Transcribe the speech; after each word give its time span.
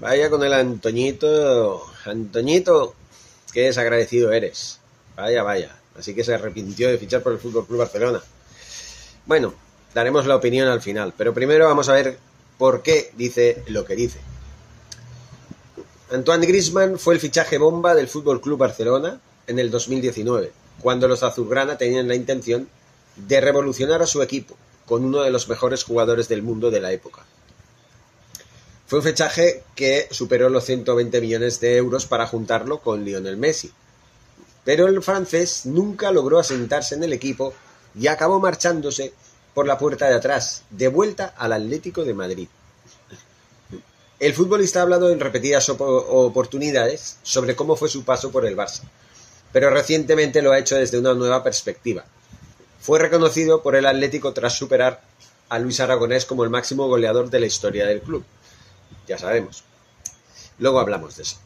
Vaya 0.00 0.30
con 0.30 0.44
el 0.44 0.52
Antoñito. 0.52 1.82
Antoñito, 2.04 2.94
qué 3.52 3.62
desagradecido 3.62 4.32
eres. 4.32 4.78
Vaya, 5.16 5.42
vaya. 5.42 5.76
Así 5.98 6.14
que 6.14 6.22
se 6.22 6.34
arrepintió 6.34 6.88
de 6.88 6.98
fichar 6.98 7.20
por 7.22 7.32
el 7.32 7.40
Fútbol 7.40 7.66
Club 7.66 7.80
Barcelona. 7.80 8.22
Bueno, 9.26 9.54
daremos 9.94 10.26
la 10.26 10.36
opinión 10.36 10.68
al 10.68 10.80
final, 10.80 11.12
pero 11.16 11.34
primero 11.34 11.66
vamos 11.66 11.88
a 11.88 11.94
ver 11.94 12.16
por 12.58 12.82
qué 12.82 13.10
dice 13.16 13.64
lo 13.66 13.84
que 13.84 13.96
dice. 13.96 14.20
Antoine 16.12 16.46
Griezmann 16.46 16.98
fue 16.98 17.14
el 17.14 17.20
fichaje 17.20 17.58
bomba 17.58 17.96
del 17.96 18.06
Fútbol 18.06 18.40
Club 18.40 18.58
Barcelona 18.58 19.20
en 19.48 19.58
el 19.58 19.68
2019, 19.70 20.52
cuando 20.80 21.08
los 21.08 21.24
azulgrana 21.24 21.76
tenían 21.76 22.06
la 22.06 22.14
intención 22.14 22.68
de 23.16 23.40
revolucionar 23.40 24.00
a 24.00 24.06
su 24.06 24.22
equipo 24.22 24.56
con 24.86 25.04
uno 25.04 25.22
de 25.22 25.32
los 25.32 25.48
mejores 25.48 25.82
jugadores 25.82 26.28
del 26.28 26.42
mundo 26.42 26.70
de 26.70 26.80
la 26.80 26.92
época. 26.92 27.26
Fue 28.88 29.00
un 29.00 29.04
fichaje 29.04 29.64
que 29.74 30.08
superó 30.10 30.48
los 30.48 30.64
120 30.64 31.20
millones 31.20 31.60
de 31.60 31.76
euros 31.76 32.06
para 32.06 32.26
juntarlo 32.26 32.80
con 32.80 33.04
Lionel 33.04 33.36
Messi. 33.36 33.70
Pero 34.64 34.86
el 34.86 35.02
francés 35.02 35.66
nunca 35.66 36.10
logró 36.10 36.38
asentarse 36.38 36.94
en 36.94 37.04
el 37.04 37.12
equipo 37.12 37.52
y 37.94 38.06
acabó 38.06 38.40
marchándose 38.40 39.12
por 39.52 39.66
la 39.66 39.76
puerta 39.76 40.08
de 40.08 40.14
atrás, 40.14 40.62
de 40.70 40.88
vuelta 40.88 41.34
al 41.36 41.52
Atlético 41.52 42.02
de 42.02 42.14
Madrid. 42.14 42.48
El 44.18 44.32
futbolista 44.32 44.78
ha 44.78 44.84
hablado 44.84 45.10
en 45.10 45.20
repetidas 45.20 45.68
oportunidades 45.68 47.18
sobre 47.22 47.54
cómo 47.54 47.76
fue 47.76 47.90
su 47.90 48.04
paso 48.04 48.32
por 48.32 48.46
el 48.46 48.56
Barça, 48.56 48.84
pero 49.52 49.68
recientemente 49.68 50.40
lo 50.40 50.52
ha 50.52 50.58
hecho 50.58 50.76
desde 50.76 50.98
una 50.98 51.12
nueva 51.12 51.44
perspectiva. 51.44 52.06
Fue 52.80 52.98
reconocido 52.98 53.62
por 53.62 53.76
el 53.76 53.84
Atlético 53.84 54.32
tras 54.32 54.54
superar 54.54 55.02
a 55.50 55.58
Luis 55.58 55.78
Aragonés 55.78 56.24
como 56.24 56.42
el 56.42 56.48
máximo 56.48 56.88
goleador 56.88 57.28
de 57.28 57.40
la 57.40 57.46
historia 57.46 57.84
del 57.84 58.00
club 58.00 58.24
ya 59.06 59.18
sabemos. 59.18 59.64
Luego 60.58 60.80
hablamos 60.80 61.16
de 61.16 61.22
eso. 61.22 61.36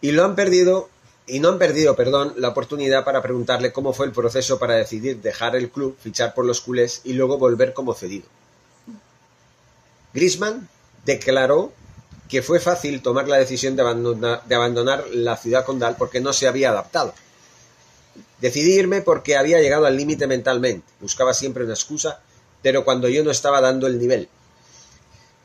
Y 0.00 0.12
lo 0.12 0.24
han 0.24 0.34
perdido, 0.34 0.88
y 1.26 1.40
no 1.40 1.50
han 1.50 1.58
perdido, 1.58 1.94
perdón, 1.94 2.34
la 2.36 2.48
oportunidad 2.48 3.04
para 3.04 3.22
preguntarle 3.22 3.72
cómo 3.72 3.92
fue 3.92 4.06
el 4.06 4.12
proceso 4.12 4.58
para 4.58 4.74
decidir 4.74 5.20
dejar 5.20 5.56
el 5.56 5.70
club, 5.70 5.96
fichar 6.00 6.34
por 6.34 6.44
los 6.44 6.60
culés 6.60 7.02
y 7.04 7.12
luego 7.12 7.38
volver 7.38 7.74
como 7.74 7.94
cedido. 7.94 8.26
Grisman 10.12 10.68
declaró 11.04 11.72
que 12.28 12.42
fue 12.42 12.60
fácil 12.60 13.02
tomar 13.02 13.28
la 13.28 13.36
decisión 13.36 13.76
de 13.76 13.82
abandonar, 13.82 14.44
de 14.44 14.54
abandonar 14.54 15.04
la 15.12 15.36
ciudad 15.36 15.64
condal 15.64 15.96
porque 15.98 16.20
no 16.20 16.32
se 16.32 16.48
había 16.48 16.70
adaptado. 16.70 17.12
Decidí 18.40 18.72
irme 18.72 19.02
porque 19.02 19.36
había 19.36 19.60
llegado 19.60 19.86
al 19.86 19.96
límite 19.96 20.26
mentalmente. 20.26 20.86
Buscaba 21.00 21.34
siempre 21.34 21.64
una 21.64 21.74
excusa, 21.74 22.20
pero 22.62 22.84
cuando 22.84 23.08
yo 23.08 23.22
no 23.22 23.30
estaba 23.30 23.60
dando 23.60 23.86
el 23.86 23.98
nivel. 23.98 24.28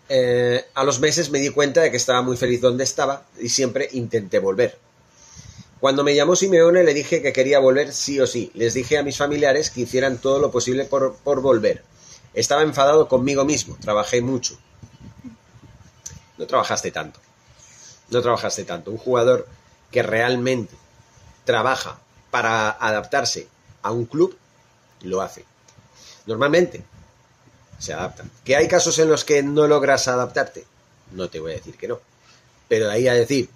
Eh, 0.07 0.65
a 0.75 0.83
los 0.83 0.99
meses 0.99 1.31
me 1.31 1.39
di 1.39 1.49
cuenta 1.49 1.81
de 1.81 1.89
que 1.89 1.97
estaba 1.97 2.21
muy 2.21 2.37
feliz 2.37 2.61
donde 2.61 2.83
estaba 2.83 3.23
y 3.39 3.49
siempre 3.49 3.89
intenté 3.93 4.39
volver. 4.39 4.77
Cuando 5.79 6.03
me 6.03 6.15
llamó 6.15 6.35
Simeone 6.35 6.83
le 6.83 6.93
dije 6.93 7.21
que 7.21 7.33
quería 7.33 7.59
volver 7.59 7.93
sí 7.93 8.19
o 8.19 8.27
sí. 8.27 8.51
Les 8.53 8.73
dije 8.73 8.97
a 8.97 9.03
mis 9.03 9.17
familiares 9.17 9.69
que 9.69 9.81
hicieran 9.81 10.17
todo 10.19 10.39
lo 10.39 10.51
posible 10.51 10.85
por, 10.85 11.15
por 11.15 11.41
volver. 11.41 11.83
Estaba 12.33 12.61
enfadado 12.61 13.07
conmigo 13.07 13.45
mismo, 13.45 13.77
trabajé 13.81 14.21
mucho. 14.21 14.57
No 16.37 16.47
trabajaste 16.47 16.91
tanto. 16.91 17.19
No 18.09 18.21
trabajaste 18.21 18.63
tanto. 18.63 18.91
Un 18.91 18.97
jugador 18.97 19.47
que 19.91 20.03
realmente 20.03 20.75
trabaja 21.45 21.99
para 22.31 22.69
adaptarse 22.69 23.47
a 23.81 23.91
un 23.91 24.05
club, 24.05 24.37
lo 25.01 25.21
hace. 25.21 25.45
Normalmente 26.25 26.83
se 27.79 27.93
adaptan. 27.93 28.29
¿Que 28.43 28.55
hay 28.55 28.67
casos 28.67 28.99
en 28.99 29.09
los 29.09 29.23
que 29.23 29.43
no 29.43 29.67
logras 29.67 30.07
adaptarte? 30.07 30.65
No 31.11 31.29
te 31.29 31.39
voy 31.39 31.53
a 31.53 31.55
decir 31.55 31.75
que 31.75 31.87
no. 31.87 31.99
Pero 32.67 32.87
de 32.87 32.93
ahí 32.93 33.07
a 33.07 33.13
decir 33.13 33.49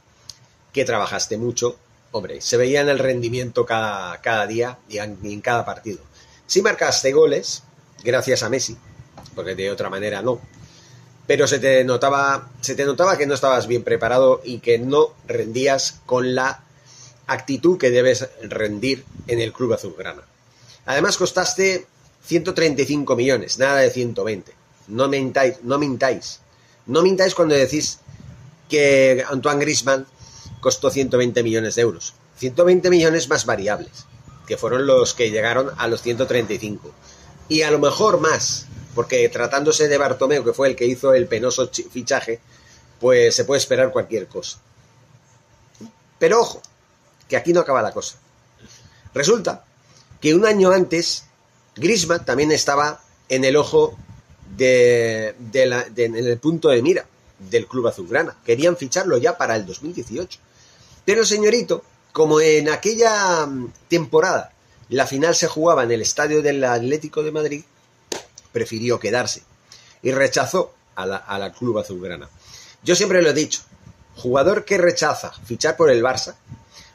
que 0.74 0.86
trabajaste 0.86 1.38
mucho, 1.38 1.78
hombre, 2.12 2.42
se 2.42 2.58
veía 2.58 2.82
en 2.82 2.90
el 2.90 3.00
rendimiento 3.00 3.66
cada, 3.66 4.20
cada 4.22 4.46
día 4.48 4.78
y 4.88 4.98
en, 5.00 5.42
cada 5.42 5.66
partido. 5.66 6.00
Sí 6.48 6.62
marcaste 6.62 7.12
goles, 7.12 7.64
gracias 8.04 8.44
a 8.44 8.50
Messi, 8.50 8.78
porque 9.36 9.56
de 9.56 9.72
otra 9.72 9.90
manera 9.90 10.22
no. 10.22 10.40
Pero 11.28 11.48
se 11.48 11.60
te 11.60 11.84
notaba, 11.84 12.50
se 12.62 12.76
te 12.76 12.86
notaba 12.86 13.18
que 13.18 13.28
no 13.28 13.36
estabas 13.36 13.68
bien 13.68 13.84
preparado 13.84 14.42
y 14.44 14.60
que 14.60 14.80
no 14.80 15.14
rendías 15.28 16.02
con 16.06 16.34
la 16.34 16.64
actitud 17.28 17.78
que 17.78 17.92
debes 17.92 18.28
rendir 18.42 19.06
en 19.28 19.40
el 19.40 19.54
club 19.54 19.74
azulgrana. 19.74 20.24
Además 20.88 21.18
costaste 21.18 21.86
135 22.24 23.16
millones, 23.16 23.58
nada 23.58 23.78
de 23.78 23.90
120. 23.90 24.54
No 24.88 25.08
mintáis, 25.08 25.64
no 25.64 25.78
mintáis. 25.78 26.42
No 26.86 27.02
mintáis 27.02 27.36
cuando 27.36 27.56
decís 27.56 28.00
que 28.70 29.24
Antoine 29.30 29.60
Grisman 29.60 30.06
costó 30.60 30.90
120 30.90 31.44
millones 31.44 31.76
de 31.76 31.82
euros. 31.82 32.14
120 32.38 32.90
millones 32.90 33.30
más 33.30 33.46
variables, 33.46 34.06
que 34.48 34.58
fueron 34.58 34.88
los 34.88 35.14
que 35.14 35.32
llegaron 35.32 35.72
a 35.78 35.88
los 35.88 36.02
135. 36.02 36.92
Y 37.50 37.64
a 37.64 37.72
lo 37.72 37.80
mejor 37.80 38.20
más, 38.20 38.66
porque 38.96 39.28
tratándose 39.30 39.88
de 39.88 39.98
Bartomeu, 39.98 40.44
que 40.44 40.54
fue 40.54 40.70
el 40.70 40.76
que 40.76 40.86
hizo 40.86 41.14
el 41.14 41.28
penoso 41.28 41.70
fichaje, 41.70 42.40
pues 43.00 43.36
se 43.36 43.46
puede 43.46 43.60
esperar 43.60 43.92
cualquier 43.92 44.28
cosa. 44.28 44.60
Pero 46.18 46.42
ojo, 46.42 46.62
que 47.28 47.38
aquí 47.38 47.54
no 47.54 47.62
acaba 47.62 47.82
la 47.82 47.92
cosa. 47.92 48.18
Resulta 49.14 49.64
que 50.22 50.36
un 50.36 50.46
año 50.46 50.72
antes 50.72 51.26
Grisma 51.80 52.24
también 52.26 52.52
estaba 52.52 53.02
en 53.30 53.46
el 53.46 53.56
ojo 53.56 53.98
de, 54.56 55.36
en 55.54 56.16
el 56.16 56.38
punto 56.40 56.70
de 56.70 56.82
mira 56.82 57.06
del 57.38 57.68
club 57.68 57.88
azulgrana. 57.88 58.36
Querían 58.46 58.78
ficharlo 58.78 59.18
ya 59.18 59.38
para 59.38 59.56
el 59.56 59.66
2018. 59.66 60.40
Pero 61.06 61.26
señorito, 61.26 61.84
como 62.12 62.42
en 62.42 62.70
aquella 62.70 63.46
mm, 63.46 63.74
temporada 63.88 64.52
la 64.90 65.06
final 65.06 65.36
se 65.36 65.48
jugaba 65.48 65.84
en 65.84 65.92
el 65.92 66.02
estadio 66.02 66.42
del 66.42 66.64
Atlético 66.64 67.22
de 67.24 67.32
Madrid, 67.32 67.64
prefirió 68.52 69.00
quedarse 69.00 69.44
y 70.02 70.12
rechazó 70.12 70.74
a 70.96 71.06
la, 71.06 71.18
a 71.18 71.38
la 71.38 71.54
club 71.54 71.78
azulgrana. 71.78 72.28
Yo 72.84 72.96
siempre 72.96 73.22
lo 73.22 73.30
he 73.30 73.34
dicho, 73.34 73.62
jugador 74.16 74.66
que 74.66 74.80
rechaza 74.80 75.32
fichar 75.46 75.78
por 75.78 75.92
el 75.92 76.04
Barça, 76.04 76.36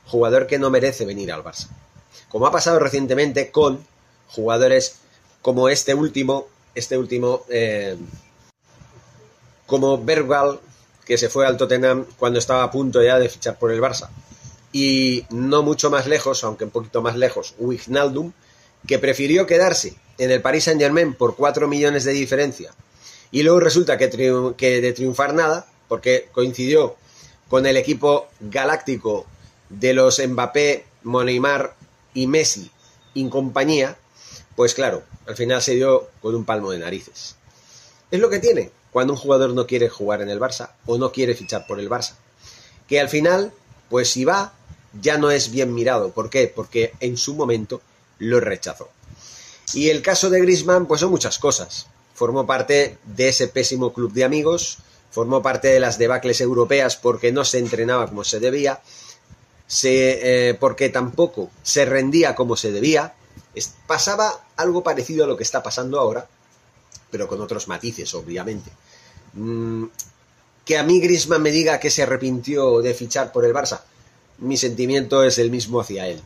jugador 0.06 0.48
que 0.48 0.58
no 0.58 0.70
merece 0.70 1.06
venir 1.06 1.32
al 1.32 1.44
Barça. 1.44 1.68
Como 2.28 2.48
ha 2.48 2.50
pasado 2.50 2.80
recientemente 2.80 3.52
con 3.52 3.86
jugadores 4.28 4.96
como 5.42 5.68
este 5.68 5.94
último, 5.94 6.46
este 6.74 6.96
último, 6.96 7.42
eh, 7.48 7.96
como 9.66 10.02
Bergwall, 10.02 10.60
que 11.04 11.18
se 11.18 11.28
fue 11.28 11.46
al 11.46 11.56
Tottenham 11.56 12.06
cuando 12.18 12.38
estaba 12.38 12.62
a 12.62 12.70
punto 12.70 13.02
ya 13.02 13.18
de 13.18 13.28
fichar 13.28 13.58
por 13.58 13.70
el 13.70 13.80
Barça. 13.80 14.08
Y 14.72 15.24
no 15.30 15.62
mucho 15.62 15.90
más 15.90 16.06
lejos, 16.06 16.42
aunque 16.44 16.64
un 16.64 16.70
poquito 16.70 17.02
más 17.02 17.16
lejos, 17.16 17.54
Wijnaldum, 17.58 18.32
que 18.86 18.98
prefirió 18.98 19.46
quedarse 19.46 19.94
en 20.18 20.30
el 20.30 20.42
Paris 20.42 20.64
Saint 20.64 20.80
Germain 20.80 21.14
por 21.14 21.36
4 21.36 21.68
millones 21.68 22.04
de 22.04 22.12
diferencia. 22.12 22.72
Y 23.30 23.42
luego 23.42 23.60
resulta 23.60 23.98
que, 23.98 24.10
que 24.56 24.80
de 24.80 24.92
triunfar 24.92 25.34
nada, 25.34 25.66
porque 25.88 26.28
coincidió 26.32 26.96
con 27.48 27.66
el 27.66 27.76
equipo 27.76 28.28
galáctico 28.40 29.26
de 29.68 29.92
los 29.92 30.20
Mbappé, 30.26 30.86
Neymar 31.04 31.74
y 32.14 32.26
Messi 32.26 32.70
en 33.14 33.30
compañía, 33.30 33.96
pues 34.56 34.74
claro, 34.74 35.02
al 35.26 35.36
final 35.36 35.62
se 35.62 35.74
dio 35.74 36.08
con 36.22 36.34
un 36.34 36.44
palmo 36.44 36.70
de 36.70 36.78
narices. 36.78 37.36
Es 38.10 38.20
lo 38.20 38.30
que 38.30 38.38
tiene 38.38 38.70
cuando 38.92 39.12
un 39.12 39.18
jugador 39.18 39.50
no 39.50 39.66
quiere 39.66 39.88
jugar 39.88 40.22
en 40.22 40.28
el 40.28 40.40
Barça 40.40 40.70
o 40.86 40.98
no 40.98 41.10
quiere 41.10 41.34
fichar 41.34 41.66
por 41.66 41.80
el 41.80 41.90
Barça. 41.90 42.14
Que 42.88 43.00
al 43.00 43.08
final, 43.08 43.52
pues 43.88 44.10
si 44.10 44.24
va, 44.24 44.52
ya 45.00 45.18
no 45.18 45.30
es 45.30 45.50
bien 45.50 45.74
mirado. 45.74 46.12
¿Por 46.12 46.30
qué? 46.30 46.52
Porque 46.54 46.92
en 47.00 47.16
su 47.16 47.34
momento 47.34 47.80
lo 48.18 48.40
rechazó. 48.40 48.90
Y 49.72 49.88
el 49.90 50.02
caso 50.02 50.30
de 50.30 50.40
Grisman, 50.40 50.86
pues 50.86 51.00
son 51.00 51.10
muchas 51.10 51.38
cosas. 51.38 51.86
Formó 52.14 52.46
parte 52.46 52.98
de 53.04 53.28
ese 53.28 53.48
pésimo 53.48 53.92
club 53.92 54.12
de 54.12 54.24
amigos, 54.24 54.78
formó 55.10 55.42
parte 55.42 55.68
de 55.68 55.80
las 55.80 55.98
debacles 55.98 56.40
europeas 56.40 56.96
porque 56.96 57.32
no 57.32 57.44
se 57.44 57.58
entrenaba 57.58 58.06
como 58.06 58.22
se 58.22 58.38
debía, 58.38 58.80
se, 59.66 60.50
eh, 60.50 60.54
porque 60.54 60.88
tampoco 60.90 61.50
se 61.62 61.84
rendía 61.84 62.34
como 62.34 62.56
se 62.56 62.70
debía, 62.70 63.14
pasaba 63.86 64.46
algo 64.56 64.82
parecido 64.82 65.24
a 65.24 65.26
lo 65.26 65.36
que 65.36 65.42
está 65.42 65.62
pasando 65.62 65.98
ahora, 65.98 66.26
pero 67.10 67.28
con 67.28 67.40
otros 67.40 67.68
matices, 67.68 68.12
obviamente. 68.14 68.70
Mm, 69.34 69.84
que 70.64 70.78
a 70.78 70.82
mí 70.82 71.00
Grisman 71.00 71.42
me 71.42 71.50
diga 71.50 71.78
que 71.78 71.90
se 71.90 72.02
arrepintió 72.02 72.80
de 72.80 72.94
fichar 72.94 73.32
por 73.32 73.44
el 73.44 73.52
Barça, 73.52 73.80
mi 74.38 74.56
sentimiento 74.56 75.22
es 75.22 75.38
el 75.38 75.50
mismo 75.50 75.80
hacia 75.80 76.08
él. 76.08 76.20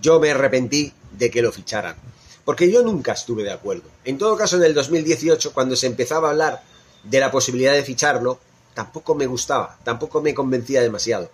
Yo 0.00 0.20
me 0.20 0.30
arrepentí 0.30 0.92
de 1.12 1.30
que 1.30 1.42
lo 1.42 1.52
ficharan, 1.52 1.96
porque 2.44 2.70
yo 2.70 2.82
nunca 2.82 3.12
estuve 3.12 3.42
de 3.42 3.52
acuerdo. 3.52 3.88
En 4.04 4.18
todo 4.18 4.36
caso, 4.36 4.56
en 4.56 4.64
el 4.64 4.74
2018, 4.74 5.52
cuando 5.52 5.76
se 5.76 5.86
empezaba 5.86 6.28
a 6.28 6.30
hablar 6.30 6.62
de 7.04 7.20
la 7.20 7.30
posibilidad 7.30 7.72
de 7.72 7.84
ficharlo, 7.84 8.38
tampoco 8.74 9.14
me 9.14 9.26
gustaba, 9.26 9.78
tampoco 9.84 10.22
me 10.22 10.34
convencía 10.34 10.80
demasiado. 10.80 11.30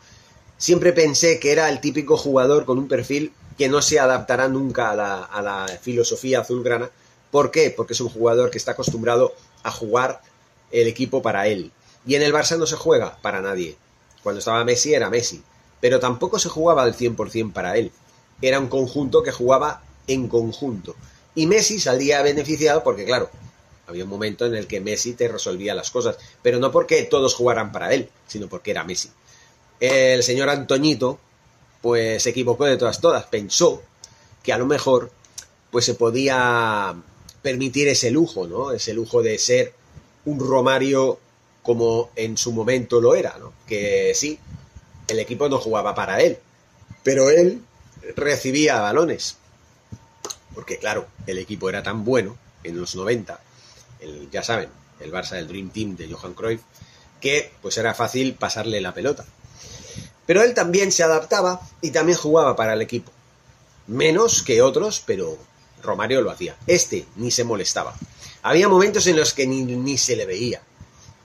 Siempre 0.56 0.92
pensé 0.92 1.38
que 1.38 1.52
era 1.52 1.68
el 1.68 1.80
típico 1.80 2.16
jugador 2.16 2.64
con 2.64 2.78
un 2.78 2.88
perfil 2.88 3.32
que 3.58 3.68
no 3.68 3.82
se 3.82 3.98
adaptará 3.98 4.48
nunca 4.48 4.90
a 4.90 5.42
la, 5.42 5.78
filosofía 5.82 6.40
azulgrana. 6.40 6.90
¿Por 7.32 7.50
qué? 7.50 7.74
Porque 7.76 7.92
es 7.92 8.00
un 8.00 8.08
jugador 8.08 8.50
que 8.50 8.56
está 8.56 8.72
acostumbrado 8.72 9.34
a 9.64 9.72
jugar 9.72 10.22
el 10.70 10.86
equipo 10.86 11.20
para 11.20 11.48
él. 11.48 11.72
Y 12.06 12.14
en 12.14 12.22
el 12.22 12.32
Barça 12.32 12.56
no 12.56 12.66
se 12.66 12.76
juega 12.76 13.18
para 13.20 13.42
nadie. 13.42 13.76
Cuando 14.22 14.38
estaba 14.38 14.64
Messi 14.64 14.94
era 14.94 15.10
Messi. 15.10 15.42
Pero 15.80 15.98
tampoco 15.98 16.38
se 16.38 16.48
jugaba 16.48 16.84
al 16.84 16.96
100% 16.96 17.52
para 17.52 17.76
él. 17.76 17.90
Era 18.40 18.60
un 18.60 18.68
conjunto 18.68 19.24
que 19.24 19.32
jugaba 19.32 19.82
en 20.06 20.28
conjunto. 20.28 20.94
Y 21.34 21.46
Messi 21.46 21.80
salía 21.80 22.22
beneficiado 22.22 22.84
porque, 22.84 23.04
claro, 23.04 23.28
había 23.88 24.04
un 24.04 24.10
momento 24.10 24.46
en 24.46 24.54
el 24.54 24.68
que 24.68 24.80
Messi 24.80 25.14
te 25.14 25.26
resolvía 25.26 25.74
las 25.74 25.90
cosas. 25.90 26.16
Pero 26.42 26.60
no 26.60 26.70
porque 26.70 27.02
todos 27.02 27.34
jugaran 27.34 27.72
para 27.72 27.92
él, 27.92 28.08
sino 28.28 28.48
porque 28.48 28.70
era 28.70 28.84
Messi. 28.84 29.10
El 29.80 30.22
señor 30.22 30.48
Antoñito, 30.48 31.18
pues 31.88 32.22
se 32.22 32.28
equivocó 32.28 32.66
de 32.66 32.76
todas 32.76 33.00
todas. 33.00 33.24
Pensó 33.24 33.82
que 34.42 34.52
a 34.52 34.58
lo 34.58 34.66
mejor 34.66 35.10
pues 35.70 35.86
se 35.86 35.94
podía 35.94 36.94
permitir 37.40 37.88
ese 37.88 38.10
lujo, 38.10 38.46
¿no? 38.46 38.72
Ese 38.72 38.92
lujo 38.92 39.22
de 39.22 39.38
ser 39.38 39.72
un 40.26 40.38
Romario 40.38 41.18
como 41.62 42.10
en 42.14 42.36
su 42.36 42.52
momento 42.52 43.00
lo 43.00 43.14
era, 43.14 43.38
¿no? 43.38 43.54
Que 43.66 44.12
sí, 44.14 44.38
el 45.06 45.18
equipo 45.18 45.48
no 45.48 45.56
jugaba 45.56 45.94
para 45.94 46.20
él, 46.20 46.36
pero 47.02 47.30
él 47.30 47.62
recibía 48.14 48.82
balones. 48.82 49.38
Porque 50.54 50.76
claro, 50.76 51.06
el 51.26 51.38
equipo 51.38 51.70
era 51.70 51.82
tan 51.82 52.04
bueno 52.04 52.36
en 52.64 52.78
los 52.78 52.96
90, 52.96 53.40
el, 54.00 54.30
ya 54.30 54.42
saben, 54.42 54.68
el 55.00 55.10
Barça 55.10 55.36
del 55.36 55.48
Dream 55.48 55.70
Team 55.70 55.96
de 55.96 56.12
Johan 56.12 56.34
Cruyff, 56.34 56.60
que 57.18 57.50
pues 57.62 57.78
era 57.78 57.94
fácil 57.94 58.34
pasarle 58.34 58.82
la 58.82 58.92
pelota. 58.92 59.24
Pero 60.28 60.42
él 60.42 60.52
también 60.52 60.92
se 60.92 61.02
adaptaba 61.02 61.58
y 61.80 61.90
también 61.90 62.18
jugaba 62.18 62.54
para 62.54 62.74
el 62.74 62.82
equipo. 62.82 63.10
Menos 63.86 64.42
que 64.42 64.60
otros, 64.60 65.02
pero 65.06 65.38
Romario 65.82 66.20
lo 66.20 66.30
hacía. 66.30 66.54
Este 66.66 67.06
ni 67.16 67.30
se 67.30 67.44
molestaba. 67.44 67.96
Había 68.42 68.68
momentos 68.68 69.06
en 69.06 69.16
los 69.16 69.32
que 69.32 69.46
ni, 69.46 69.96
se 69.96 70.16
le 70.16 70.26
veía. 70.26 70.60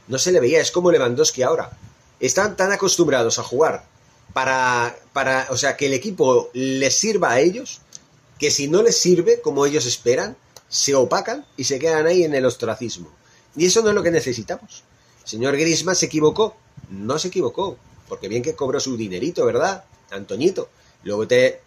No 0.07 0.17
se 0.17 0.31
le 0.31 0.39
veía, 0.39 0.61
es 0.61 0.71
como 0.71 0.89
Lewandowski 0.89 1.43
ahora. 1.43 1.77
Están 2.21 2.55
tan 2.55 2.71
acostumbrados 2.71 3.39
a 3.39 3.43
jugar 3.43 3.83
para, 4.31 4.95
para, 5.11 5.47
o 5.49 5.57
sea, 5.57 5.75
que 5.75 5.87
el 5.87 5.93
equipo 5.93 6.49
les 6.53 6.97
sirva 6.97 7.31
a 7.31 7.41
ellos, 7.41 7.81
que 8.39 8.51
si 8.51 8.69
no 8.69 8.83
les 8.83 8.97
sirve 8.97 9.41
como 9.41 9.65
ellos 9.65 9.85
esperan, 9.85 10.37
se 10.69 10.95
opacan 10.95 11.45
y 11.57 11.65
se 11.65 11.77
quedan 11.77 12.07
ahí 12.07 12.23
en 12.23 12.35
el 12.35 12.45
ostracismo. 12.45 13.11
Y 13.53 13.65
eso 13.65 13.81
no 13.81 13.89
es 13.89 13.95
lo 13.95 14.01
que 14.01 14.11
necesitamos. 14.11 14.85
señor 15.25 15.57
Grisma 15.57 15.93
se 15.93 16.05
equivocó. 16.05 16.55
No 16.89 17.19
se 17.19 17.27
equivocó. 17.27 17.77
Porque 18.13 18.27
bien 18.27 18.43
que 18.43 18.53
cobró 18.53 18.79
su 18.79 18.95
dinerito, 18.95 19.43
¿verdad? 19.43 19.85
Antoñito. 20.11 20.69
Luego 21.03 21.27
te 21.27 21.61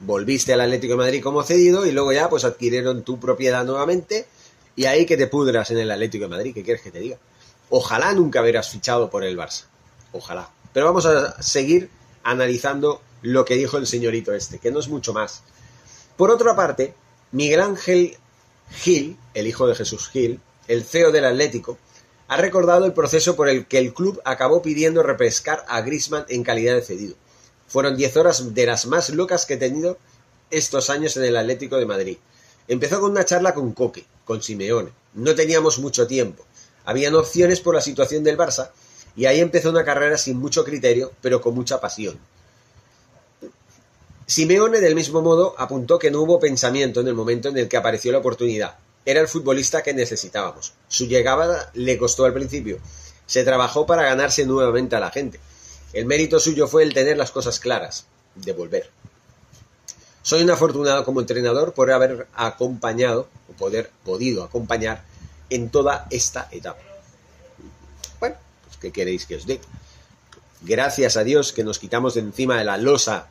volviste 0.00 0.52
al 0.52 0.60
Atlético 0.60 0.92
de 0.92 0.98
Madrid 0.98 1.22
como 1.22 1.42
cedido 1.42 1.86
y 1.86 1.92
luego 1.92 2.12
ya 2.12 2.28
pues 2.28 2.44
adquirieron 2.44 3.04
tu 3.04 3.18
propiedad 3.18 3.64
nuevamente 3.64 4.26
y 4.76 4.84
ahí 4.84 5.06
que 5.06 5.16
te 5.16 5.28
pudras 5.28 5.70
en 5.70 5.78
el 5.78 5.90
Atlético 5.90 6.24
de 6.24 6.28
Madrid, 6.28 6.52
¿qué 6.52 6.62
quieres 6.62 6.82
que 6.82 6.90
te 6.90 6.98
diga? 6.98 7.16
Ojalá 7.70 8.12
nunca 8.12 8.42
hubieras 8.42 8.68
fichado 8.68 9.08
por 9.08 9.24
el 9.24 9.38
Barça. 9.38 9.64
Ojalá. 10.12 10.50
Pero 10.74 10.84
vamos 10.84 11.06
a 11.06 11.40
seguir 11.42 11.88
analizando 12.22 13.00
lo 13.22 13.46
que 13.46 13.54
dijo 13.54 13.78
el 13.78 13.86
señorito 13.86 14.34
este, 14.34 14.58
que 14.58 14.70
no 14.70 14.80
es 14.80 14.88
mucho 14.88 15.14
más. 15.14 15.42
Por 16.18 16.30
otra 16.30 16.54
parte, 16.54 16.92
Miguel 17.32 17.62
Ángel 17.62 18.18
Gil, 18.72 19.16
el 19.32 19.46
hijo 19.46 19.66
de 19.66 19.74
Jesús 19.74 20.10
Gil, 20.10 20.38
el 20.66 20.84
CEO 20.84 21.12
del 21.12 21.24
Atlético, 21.24 21.78
ha 22.28 22.36
recordado 22.36 22.84
el 22.84 22.92
proceso 22.92 23.34
por 23.34 23.48
el 23.48 23.66
que 23.66 23.78
el 23.78 23.94
club 23.94 24.20
acabó 24.24 24.60
pidiendo 24.60 25.02
repescar 25.02 25.64
a 25.66 25.80
Grisman 25.80 26.26
en 26.28 26.44
calidad 26.44 26.74
de 26.74 26.82
cedido. 26.82 27.14
Fueron 27.66 27.96
10 27.96 28.16
horas 28.18 28.54
de 28.54 28.66
las 28.66 28.86
más 28.86 29.08
locas 29.10 29.46
que 29.46 29.54
he 29.54 29.58
tenido 29.58 29.98
estos 30.50 30.90
años 30.90 31.16
en 31.16 31.24
el 31.24 31.36
Atlético 31.36 31.78
de 31.78 31.86
Madrid. 31.86 32.18
Empezó 32.68 33.00
con 33.00 33.12
una 33.12 33.24
charla 33.24 33.54
con 33.54 33.72
Coque, 33.72 34.04
con 34.26 34.42
Simeone. 34.42 34.90
No 35.14 35.34
teníamos 35.34 35.78
mucho 35.78 36.06
tiempo. 36.06 36.44
Habían 36.84 37.14
opciones 37.14 37.60
por 37.60 37.74
la 37.74 37.80
situación 37.80 38.22
del 38.24 38.36
Barça 38.36 38.70
y 39.16 39.24
ahí 39.24 39.40
empezó 39.40 39.70
una 39.70 39.84
carrera 39.84 40.18
sin 40.18 40.38
mucho 40.38 40.64
criterio, 40.64 41.12
pero 41.22 41.40
con 41.40 41.54
mucha 41.54 41.80
pasión. 41.80 42.18
Simeone, 44.26 44.80
del 44.80 44.94
mismo 44.94 45.22
modo, 45.22 45.54
apuntó 45.56 45.98
que 45.98 46.10
no 46.10 46.20
hubo 46.20 46.38
pensamiento 46.38 47.00
en 47.00 47.08
el 47.08 47.14
momento 47.14 47.48
en 47.48 47.56
el 47.56 47.68
que 47.68 47.78
apareció 47.78 48.12
la 48.12 48.18
oportunidad. 48.18 48.76
Era 49.08 49.22
el 49.22 49.28
futbolista 49.28 49.82
que 49.82 49.94
necesitábamos. 49.94 50.74
Su 50.86 51.06
llegada 51.06 51.70
le 51.72 51.96
costó 51.96 52.26
al 52.26 52.34
principio. 52.34 52.78
Se 53.24 53.42
trabajó 53.42 53.86
para 53.86 54.02
ganarse 54.02 54.44
nuevamente 54.44 54.96
a 54.96 55.00
la 55.00 55.10
gente. 55.10 55.40
El 55.94 56.04
mérito 56.04 56.38
suyo 56.38 56.68
fue 56.68 56.82
el 56.82 56.92
tener 56.92 57.16
las 57.16 57.30
cosas 57.30 57.58
claras, 57.58 58.04
de 58.34 58.52
volver. 58.52 58.90
Soy 60.20 60.42
un 60.42 60.50
afortunado 60.50 61.06
como 61.06 61.22
entrenador 61.22 61.72
por 61.72 61.90
haber 61.90 62.26
acompañado 62.34 63.28
o 63.48 63.54
poder 63.54 63.90
podido 64.04 64.44
acompañar 64.44 65.02
en 65.48 65.70
toda 65.70 66.06
esta 66.10 66.46
etapa. 66.50 66.82
Bueno, 68.20 68.36
pues 68.66 68.76
¿qué 68.76 68.92
queréis 68.92 69.24
que 69.24 69.36
os 69.36 69.46
diga? 69.46 69.62
Gracias 70.60 71.16
a 71.16 71.24
Dios 71.24 71.54
que 71.54 71.64
nos 71.64 71.78
quitamos 71.78 72.12
de 72.12 72.20
encima 72.20 72.58
de 72.58 72.64
la 72.64 72.76
losa 72.76 73.28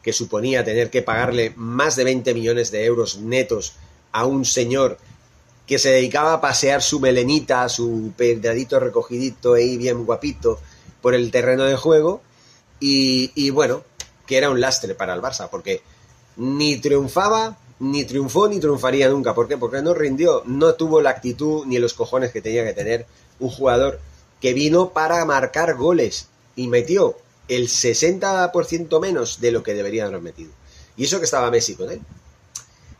que 0.00 0.12
suponía 0.12 0.64
tener 0.64 0.90
que 0.90 1.02
pagarle 1.02 1.54
más 1.56 1.96
de 1.96 2.04
20 2.04 2.34
millones 2.34 2.70
de 2.70 2.84
euros 2.84 3.16
netos 3.16 3.74
a 4.12 4.26
un 4.26 4.44
señor 4.44 4.98
que 5.66 5.78
se 5.78 5.90
dedicaba 5.90 6.32
a 6.32 6.40
pasear 6.40 6.82
su 6.82 6.98
melenita, 6.98 7.68
su 7.68 8.12
pedradito 8.16 8.80
recogidito 8.80 9.54
ahí 9.54 9.76
bien 9.76 10.06
guapito, 10.06 10.58
por 11.00 11.14
el 11.14 11.30
terreno 11.30 11.64
de 11.64 11.76
juego 11.76 12.22
y, 12.80 13.50
bueno, 13.50 13.82
que 14.26 14.36
era 14.36 14.50
un 14.50 14.60
lastre 14.60 14.94
para 14.94 15.14
el 15.14 15.20
Barça, 15.20 15.48
porque 15.50 15.82
ni 16.36 16.78
triunfaba, 16.78 17.58
ni 17.80 18.04
triunfó, 18.04 18.48
ni 18.48 18.60
triunfaría 18.60 19.08
nunca. 19.08 19.34
¿Por 19.34 19.48
qué? 19.48 19.56
Porque 19.56 19.82
no 19.82 19.94
rindió, 19.94 20.42
no 20.46 20.74
tuvo 20.74 21.00
la 21.00 21.10
actitud 21.10 21.66
ni 21.66 21.78
los 21.78 21.94
cojones 21.94 22.32
que 22.32 22.42
tenía 22.42 22.64
que 22.64 22.72
tener 22.72 23.06
un 23.40 23.50
jugador 23.50 24.00
que 24.40 24.52
vino 24.52 24.90
para 24.90 25.24
marcar 25.24 25.76
goles 25.76 26.28
y 26.56 26.68
metió 26.68 27.16
el 27.48 27.68
60% 27.68 29.00
menos 29.00 29.40
de 29.40 29.52
lo 29.52 29.62
que 29.62 29.74
debería 29.74 30.06
haber 30.06 30.20
metido. 30.20 30.50
Y 30.96 31.04
eso 31.04 31.18
que 31.18 31.24
estaba 31.24 31.50
Messi 31.50 31.74
con 31.74 31.90
él. 31.90 32.00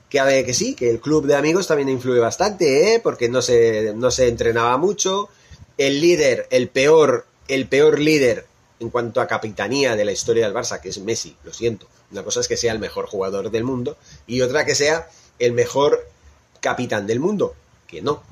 Que, 0.09 0.43
que 0.47 0.55
sí, 0.55 0.75
que 0.75 0.89
el 0.89 1.01
club 1.01 1.27
de 1.27 1.37
amigos 1.37 1.67
también 1.67 1.89
influye 1.89 2.19
bastante, 2.19 2.95
¿eh? 2.95 3.01
porque 3.01 3.29
no 3.29 3.43
se, 3.43 3.93
no 3.95 4.11
se 4.11 4.29
entrenaba 4.29 4.77
mucho. 4.79 5.29
El 5.77 6.01
líder, 6.01 6.47
el 6.51 6.69
peor 6.69 7.27
el 7.49 7.67
peor 7.67 7.99
líder 7.99 8.47
en 8.79 8.91
cuanto 8.91 9.21
a 9.21 9.27
capitanía 9.27 9.97
de 9.97 10.05
la 10.05 10.13
historia 10.13 10.45
del 10.45 10.55
Barça, 10.55 10.81
que 10.81 10.91
es 10.91 10.99
Messi, 11.01 11.35
lo 11.43 11.53
siento. 11.53 11.89
Una 12.13 12.23
cosa 12.23 12.41
es 12.41 12.49
que 12.49 12.57
sea 12.57 12.73
el 12.73 12.79
mejor 12.79 13.07
jugador 13.07 13.51
del 13.51 13.65
mundo 13.65 13.97
y 14.27 14.43
otra 14.43 14.65
que 14.65 14.75
sea 14.75 15.09
el 15.39 15.53
mejor 15.53 16.07
capitán 16.61 17.07
del 17.07 17.19
mundo, 17.19 17.55
que 17.89 18.03
no. 18.03 18.23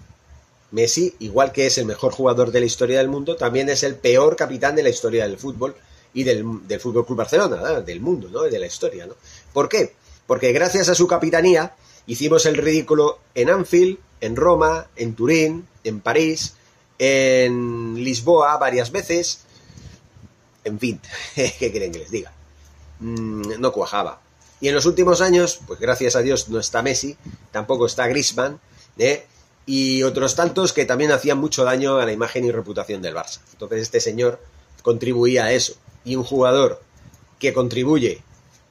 Messi, 0.71 1.15
igual 1.21 1.53
que 1.53 1.67
es 1.67 1.79
el 1.79 1.87
mejor 1.87 2.13
jugador 2.13 2.53
de 2.53 2.61
la 2.61 2.67
historia 2.67 2.99
del 2.99 3.09
mundo, 3.09 3.37
también 3.37 3.69
es 3.69 3.83
el 3.83 3.97
peor 3.97 4.37
capitán 4.37 4.77
de 4.77 4.83
la 4.83 4.91
historia 4.91 5.27
del 5.27 5.39
fútbol 5.39 5.75
y 6.13 6.25
del, 6.25 6.67
del 6.67 6.81
Fútbol 6.81 7.07
Club 7.07 7.19
Barcelona, 7.19 7.81
del 7.81 8.01
mundo, 8.01 8.29
¿no? 8.31 8.43
De 8.43 8.59
la 8.59 8.67
historia, 8.67 9.07
¿no? 9.07 9.15
¿Por 9.53 9.69
qué? 9.69 9.95
Porque 10.27 10.53
gracias 10.53 10.89
a 10.89 10.95
su 10.95 11.07
capitanía 11.07 11.75
hicimos 12.07 12.47
el 12.47 12.57
ridículo 12.57 13.19
en 13.35 13.51
Anfield, 13.51 13.99
en 14.21 14.37
Roma, 14.37 14.87
en 14.97 15.15
Turín, 15.15 15.67
en 15.85 16.01
París, 16.01 16.55
en 16.99 17.95
Lisboa 18.03 18.57
varias 18.57 18.91
veces. 18.91 19.41
En 20.65 20.79
fin, 20.79 21.01
¿qué 21.35 21.71
quieren 21.71 21.93
que 21.93 22.01
les 22.01 22.11
diga? 22.11 22.33
Mm, 23.01 23.61
no 23.61 23.73
cuajaba. 23.73 24.21
Y 24.61 24.69
en 24.69 24.75
los 24.75 24.87
últimos 24.87 25.21
años, 25.21 25.61
pues 25.67 25.79
gracias 25.79 26.17
a 26.17 26.23
Dios 26.23 26.49
no 26.49 26.59
está 26.59 26.83
Messi, 26.83 27.17
tampoco 27.53 27.87
está 27.87 28.07
Grisman, 28.07 28.59
¿eh? 28.99 29.27
y 29.67 30.05
otros 30.05 30.37
tantos 30.37 30.73
que 30.73 30.87
también 30.87 31.11
hacían 31.11 31.39
mucho 31.39 31.65
daño 31.65 31.99
a 31.99 32.07
la 32.07 32.13
imagen 32.13 32.45
y 32.45 32.53
reputación 32.53 33.03
del 33.03 33.15
Barça. 33.15 33.41
Entonces 33.53 33.83
este 33.83 34.01
señor 34.01 34.41
contribuía 34.83 35.47
a 35.47 35.53
eso. 35.53 35.75
Y 36.05 36.15
un 36.15 36.23
jugador 36.23 36.81
que 37.41 37.53
contribuye 37.53 38.23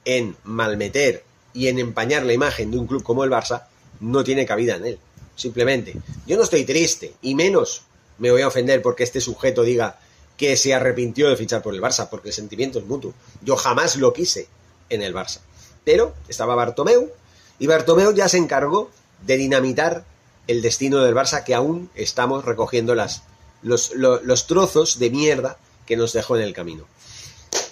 en 0.06 0.36
malmeter 0.42 1.22
y 1.56 1.68
en 1.68 1.78
empañar 1.78 2.24
la 2.24 2.34
imagen 2.34 2.70
de 2.70 2.78
un 2.78 2.86
club 2.86 3.02
como 3.02 3.24
el 3.24 3.30
Barça, 3.30 3.64
no 4.00 4.22
tiene 4.22 4.44
cabida 4.44 4.76
en 4.76 4.84
él. 4.84 4.98
Simplemente, 5.34 5.96
yo 6.26 6.36
no 6.36 6.42
estoy 6.42 6.64
triste, 6.64 7.14
y 7.22 7.34
menos 7.34 7.82
me 8.18 8.30
voy 8.30 8.42
a 8.42 8.48
ofender 8.48 8.82
porque 8.82 9.04
este 9.04 9.22
sujeto 9.22 9.62
diga 9.62 9.98
que 10.36 10.56
se 10.58 10.74
arrepintió 10.74 11.30
de 11.30 11.36
fichar 11.36 11.62
por 11.62 11.74
el 11.74 11.80
Barça, 11.80 12.08
porque 12.10 12.28
el 12.28 12.34
sentimiento 12.34 12.78
es 12.78 12.84
mutuo. 12.84 13.14
Yo 13.42 13.56
jamás 13.56 13.96
lo 13.96 14.12
quise 14.12 14.48
en 14.90 15.02
el 15.02 15.14
Barça. 15.14 15.40
Pero 15.82 16.14
estaba 16.28 16.54
Bartomeu 16.54 17.10
y 17.58 17.66
Bartomeu 17.66 18.12
ya 18.12 18.28
se 18.28 18.36
encargó 18.36 18.90
de 19.26 19.38
dinamitar 19.38 20.04
el 20.46 20.60
destino 20.60 21.02
del 21.02 21.14
Barça 21.14 21.42
que 21.42 21.54
aún 21.54 21.90
estamos 21.94 22.44
recogiendo 22.44 22.94
las, 22.94 23.22
los, 23.62 23.94
los 23.94 24.46
trozos 24.46 24.98
de 24.98 25.08
mierda 25.10 25.56
que 25.86 25.96
nos 25.96 26.12
dejó 26.12 26.36
en 26.36 26.42
el 26.42 26.52
camino. 26.52 26.84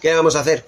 ¿Qué 0.01 0.15
vamos 0.15 0.37
a 0.37 0.41
hacer? 0.41 0.67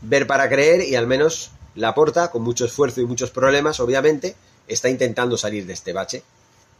Ver 0.00 0.26
para 0.26 0.48
creer 0.48 0.88
y 0.88 0.96
al 0.96 1.06
menos 1.06 1.50
la 1.74 1.94
porta, 1.94 2.30
con 2.30 2.42
mucho 2.42 2.64
esfuerzo 2.64 3.00
y 3.00 3.06
muchos 3.06 3.30
problemas, 3.30 3.80
obviamente, 3.80 4.36
está 4.68 4.88
intentando 4.88 5.36
salir 5.36 5.66
de 5.66 5.72
este 5.72 5.92
bache, 5.92 6.22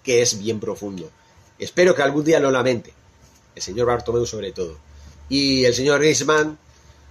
que 0.03 0.23
es 0.23 0.39
bien 0.39 0.61
profundo. 0.61 1.11
Espero 1.59 1.95
que 1.95 2.03
algún 2.03 2.25
día 2.25 2.41
lo 2.41 2.51
lamente. 2.51 2.93
El 3.55 3.63
señor 3.63 3.87
Bartomeu 3.87 4.27
sobre 4.27 4.53
todo. 4.53 4.77
Y 5.29 5.65
el 5.65 5.75
señor 5.75 6.01
Griezmann, 6.01 6.59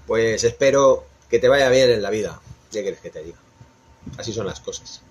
pues 0.07 0.43
espero 0.43 1.05
que 1.29 1.39
te 1.39 1.47
vaya 1.47 1.69
bien 1.69 1.89
en 1.89 2.01
la 2.01 2.09
vida. 2.09 2.39
¿Qué 2.71 2.81
quieres 2.81 2.99
que 2.99 3.09
te 3.09 3.23
diga? 3.23 3.37
Así 4.17 4.33
son 4.33 4.45
las 4.45 4.59
cosas. 4.59 5.01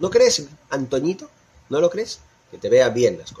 ¿No 0.00 0.10
crees, 0.10 0.46
Antoñito? 0.70 1.30
¿No 1.68 1.80
lo 1.80 1.90
crees? 1.90 2.18
Que 2.50 2.58
te 2.58 2.68
vea 2.68 2.88
bien 2.88 3.18
las 3.18 3.32
cosas. 3.32 3.34